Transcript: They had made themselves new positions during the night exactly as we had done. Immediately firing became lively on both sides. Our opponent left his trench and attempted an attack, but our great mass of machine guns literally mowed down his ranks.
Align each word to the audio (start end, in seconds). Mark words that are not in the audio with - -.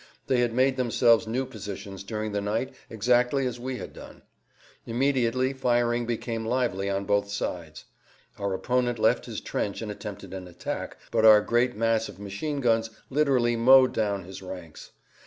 They 0.25 0.39
had 0.39 0.51
made 0.51 0.77
themselves 0.77 1.27
new 1.27 1.45
positions 1.45 2.03
during 2.03 2.31
the 2.31 2.41
night 2.41 2.73
exactly 2.89 3.45
as 3.45 3.59
we 3.59 3.77
had 3.77 3.93
done. 3.93 4.23
Immediately 4.87 5.53
firing 5.53 6.07
became 6.07 6.43
lively 6.43 6.89
on 6.89 7.05
both 7.05 7.29
sides. 7.29 7.85
Our 8.39 8.55
opponent 8.55 8.97
left 8.97 9.27
his 9.27 9.41
trench 9.41 9.79
and 9.79 9.91
attempted 9.91 10.33
an 10.33 10.47
attack, 10.47 10.97
but 11.11 11.23
our 11.23 11.39
great 11.41 11.75
mass 11.75 12.09
of 12.09 12.17
machine 12.19 12.61
guns 12.61 12.89
literally 13.11 13.55
mowed 13.55 13.93
down 13.93 14.23
his 14.23 14.41
ranks. 14.41 14.89